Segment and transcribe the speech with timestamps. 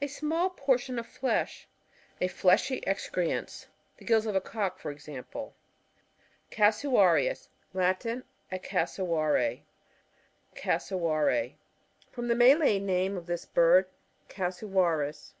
[0.00, 1.68] A small portion of flesh;
[2.18, 3.66] a fleshy excrescence;
[3.98, 5.52] the gills of a cock, for example.
[6.50, 8.24] Casuarius.— Latin.
[8.50, 9.66] A Cassowary.
[10.54, 11.58] Cassowary.—
[12.10, 13.84] From the Malay name of this bird,
[14.30, 15.34] Casuwaris.